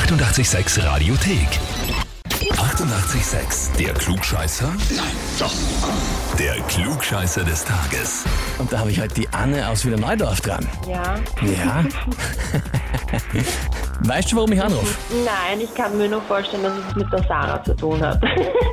[0.00, 1.48] 886 Radiothek.
[2.28, 3.76] 88,6.
[3.78, 4.66] Der Klugscheißer?
[4.94, 5.06] Nein,
[5.38, 5.54] doch.
[6.38, 8.24] Der Klugscheißer des Tages.
[8.58, 10.68] Und da habe ich heute die Anne aus Wiener Neudorf dran.
[10.86, 11.14] Ja.
[11.46, 11.82] Ja.
[14.00, 14.94] weißt du, warum ich anrufe?
[15.24, 18.22] Nein, ich kann mir nur vorstellen, dass es mit der Sarah zu tun hat.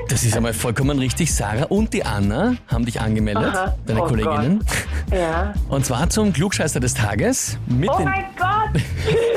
[0.09, 1.33] Das ist einmal vollkommen richtig.
[1.33, 3.73] Sarah und die Anna haben dich angemeldet, Aha.
[3.87, 4.63] deine Oh Kolleginnen.
[5.11, 5.53] ja.
[5.69, 8.81] Und zwar zum Klugscheißer des Tages mit, Oh mein Gott!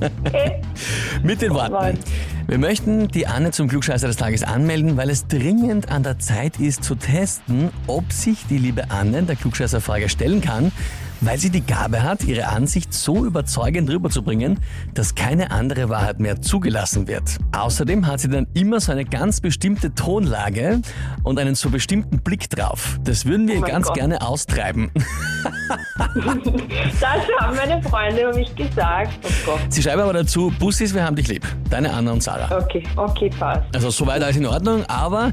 [0.00, 0.62] okay.
[1.22, 1.98] mit den Worten.
[2.46, 6.60] Wir möchten die Anne zum Klugscheißer des Tages anmelden, weil es dringend an der Zeit
[6.60, 10.70] ist zu testen, ob sich die liebe Anne der Klugscheißerfrage stellen kann,
[11.20, 14.58] weil sie die Gabe hat, ihre Ansicht so überzeugend rüberzubringen,
[14.94, 17.38] dass keine andere Wahrheit mehr zugelassen wird.
[17.56, 20.80] Außerdem hat sie dann immer so eine ganz bestimmte Tonlage
[21.22, 22.98] und einen so bestimmten Blick drauf.
[23.04, 23.96] Das würden wir Oh ganz Gott.
[23.96, 24.90] gerne austreiben.
[25.98, 29.12] Das haben meine Freunde über mich gesagt.
[29.46, 29.58] Oh.
[29.68, 31.46] Sie schreiben aber dazu, Bussis, wir haben dich lieb.
[31.70, 32.56] Deine Anna und Sarah.
[32.58, 33.62] Okay, okay, passt.
[33.74, 35.32] Also soweit alles in Ordnung, aber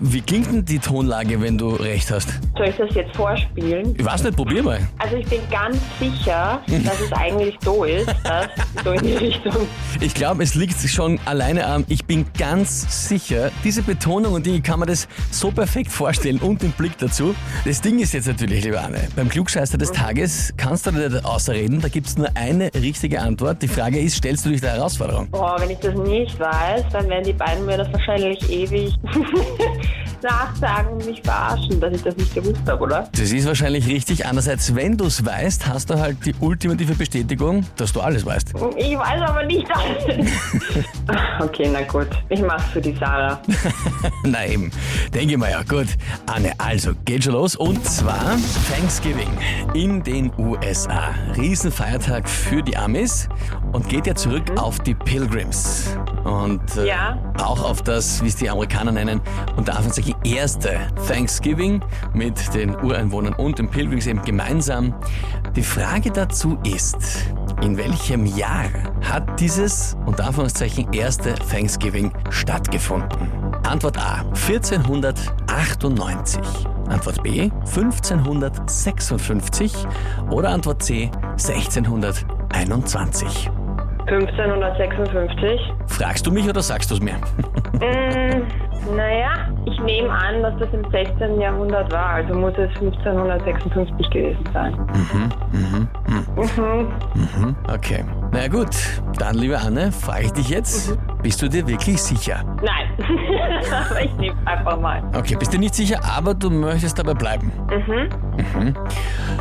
[0.00, 2.28] wie klingt denn die Tonlage, wenn du recht hast?
[2.56, 3.94] Soll ich das jetzt vorspielen?
[3.98, 4.80] Ich weiß nicht, probier mal.
[4.98, 8.48] Also ich bin ganz sicher, dass es eigentlich so ist, dass
[8.84, 9.68] so in die Richtung.
[10.00, 14.60] Ich glaube, es liegt schon alleine am, ich bin ganz sicher, diese Betonung und Dinge
[14.62, 17.34] kann man das so perfekt vorstellen und den Blick dazu.
[17.64, 21.24] Das Ding ist jetzt natürlich, liebe Anne, beim Klugscheißer des Tages kannst du dir nicht
[21.24, 23.62] außerreden, da gibt es nur eine richtige Antwort.
[23.62, 25.28] Die Frage ist, stellst du dich der Herausforderung?
[25.30, 28.92] Boah, wenn ich das nicht weiß, dann werden die beiden mir das wahrscheinlich ewig
[30.22, 33.08] nachsagen und mich verarschen, dass ich das nicht gewusst habe, oder?
[33.12, 34.26] Das ist wahrscheinlich richtig.
[34.26, 38.54] Andererseits, wenn du es weißt, hast du halt die ultimative Bestätigung, dass du alles weißt.
[38.76, 40.30] Ich weiß aber nicht alles.
[41.40, 42.08] okay, na gut.
[42.28, 43.40] Ich mach's für die Sarah.
[44.24, 44.70] Na eben,
[45.12, 45.62] denke mal ja.
[45.62, 45.86] Gut,
[46.26, 47.56] Anne, also geht schon los.
[47.56, 48.36] Und zwar
[48.70, 49.30] Thanksgiving
[49.74, 51.14] in den USA.
[51.36, 53.28] Riesenfeiertag für die Amis
[53.72, 55.96] und geht ja zurück auf die Pilgrims.
[56.24, 57.16] Und äh, Ja.
[57.42, 59.20] auch auf das, wie es die Amerikaner nennen,
[59.56, 60.78] unter Anführungszeichen erste
[61.08, 64.94] Thanksgiving mit den Ureinwohnern und den Pilgrims eben gemeinsam.
[65.56, 66.96] Die Frage dazu ist,
[67.62, 68.64] in welchem Jahr
[69.02, 73.28] hat dieses unter Anführungszeichen erste Thanksgiving stattgefunden?
[73.68, 76.40] Antwort A 1498.
[76.88, 79.72] Antwort B 1556
[80.30, 83.50] oder Antwort C 1621.
[84.06, 85.60] 1556.
[85.86, 87.14] Fragst du mich oder sagst du es mir?
[87.74, 88.42] Mm,
[88.96, 89.30] naja,
[89.64, 91.40] ich nehme an, dass das im 16.
[91.40, 94.74] Jahrhundert war, also muss es 1556 gewesen sein.
[94.92, 95.38] Mhm.
[97.72, 98.04] Okay.
[98.32, 98.70] Na gut,
[99.18, 102.44] dann liebe Anne, frage ich dich jetzt, bist du dir wirklich sicher?
[102.62, 102.88] Nein,
[103.88, 105.02] aber ich nehme einfach mal.
[105.14, 107.52] Okay, bist dir nicht sicher, aber du möchtest dabei bleiben.
[107.70, 108.76] Mhm.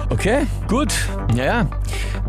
[0.10, 0.94] Okay, gut.
[1.36, 1.68] Ja, ja.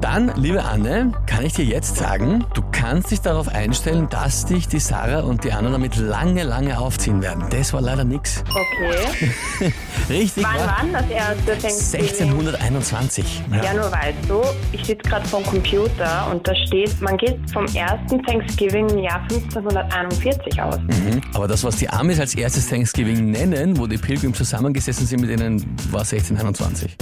[0.00, 4.66] Dann, liebe Anne, kann ich dir jetzt sagen, du kannst dich darauf einstellen, dass dich
[4.66, 7.44] die Sarah und die Anna damit lange, lange aufziehen werden.
[7.50, 8.42] Das war leider nix.
[8.50, 9.72] Okay.
[10.08, 12.30] Richtig, Wann war wann das erste Thanksgiving?
[12.30, 13.42] 1621.
[13.62, 14.42] Ja, nur weißt du,
[14.72, 19.20] ich sitze gerade vom Computer und da steht, man geht vom ersten Thanksgiving im Jahr
[19.44, 20.78] 1541 aus.
[20.78, 21.20] Mhm.
[21.34, 25.30] Aber das, was die Amis als erstes Thanksgiving nennen, wo die Pilgrims zusammengesessen sind mit
[25.30, 25.60] ihnen,
[25.90, 26.96] war 1621.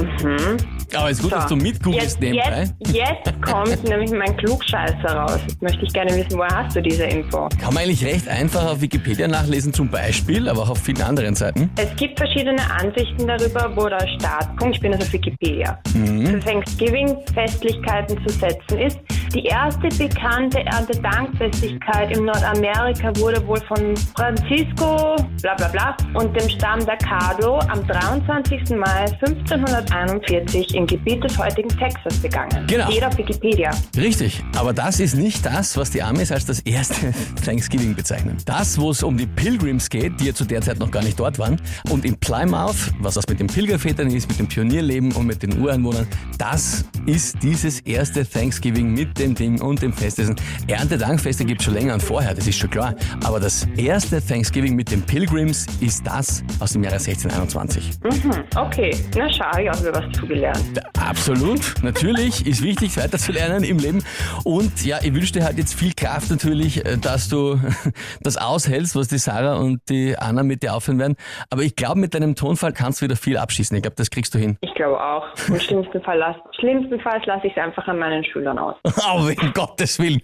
[0.95, 2.69] Aber ist gut, dass du mitgoogelst nebenbei.
[2.81, 5.39] jetzt, jetzt kommt nämlich mein Klugscheißer raus.
[5.47, 7.49] Jetzt möchte ich gerne wissen, woher hast du diese Info?
[7.61, 11.34] Kann man eigentlich recht einfach auf Wikipedia nachlesen zum Beispiel, aber auch auf vielen anderen
[11.34, 11.71] Seiten.
[11.77, 18.27] Es gibt verschiedene Ansichten darüber, wo der Startpunkt, ich bin also auf Wikipedia, für Thanksgiving-Festlichkeiten
[18.27, 18.99] zu setzen ist.
[19.34, 26.48] Die erste bekannte Erntedankfestigkeit in Nordamerika wurde wohl von Francisco bla bla bla und dem
[26.48, 28.76] Stamm der Caddo am 23.
[28.76, 32.66] Mai 1541 im Gebiet des heutigen Texas begangen.
[32.66, 32.91] Genau.
[32.91, 33.70] Steht auf Wikipedia.
[33.96, 37.14] Richtig, aber das ist nicht das, was die Amis als das erste
[37.44, 38.36] Thanksgiving bezeichnen.
[38.47, 41.20] Das, wo es um die Pilgrims geht, die ja zu der Zeit noch gar nicht
[41.20, 45.26] dort waren, und in Plymouth, was das mit den Pilgervätern ist, mit dem Pionierleben und
[45.26, 50.36] mit den Ureinwohnern, das ist dieses erste Thanksgiving mit dem Ding und dem Festessen.
[50.66, 52.95] Erntedankfeste gibt es schon länger und vorher, das ist schon klar.
[53.24, 57.91] Aber das erste Thanksgiving mit den Pilgrims ist das aus dem Jahre 1621.
[58.03, 60.80] Mhm, okay, na schau, ich habe was zugelernt.
[60.98, 64.03] Absolut, natürlich, ist wichtig weiterzulernen im Leben.
[64.45, 67.60] Und ja, ich wünsche dir halt jetzt viel Kraft natürlich, äh, dass du
[68.22, 71.16] das aushältst, was die Sarah und die Anna mit dir aufhören werden.
[71.50, 73.77] Aber ich glaube, mit deinem Tonfall kannst du wieder viel abschießen.
[73.77, 74.56] Ich glaube, das kriegst du hin.
[74.62, 75.27] Ich glaube auch.
[75.48, 78.77] Im schlimmsten Fall lass, schlimmstenfalls lasse ich es einfach an meinen Schülern aus.
[79.12, 80.21] Wow, um Gottes Willen.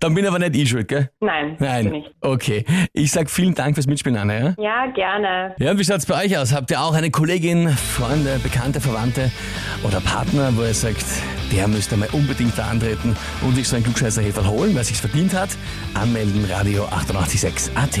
[0.00, 1.10] Dann bin aber nicht ich schuld, gell?
[1.20, 1.84] Nein, Nein.
[1.84, 2.06] bin ich.
[2.20, 2.64] Okay.
[2.92, 4.38] Ich sag vielen Dank fürs Mitspielen, Anna.
[4.38, 4.54] Ja?
[4.58, 5.54] Ja, gerne.
[5.58, 6.52] Ja, und wie schaut's bei euch aus?
[6.54, 9.30] Habt ihr auch eine Kollegin, Freunde, Bekannte, Verwandte
[9.82, 11.04] oder Partner, wo ihr sagt,
[11.52, 15.00] der müsste mal unbedingt da antreten und sich so ein klugscheißer Heferl holen, weil sich's
[15.00, 15.50] verdient hat?
[15.94, 18.00] Anmelden, Radio 886 AT.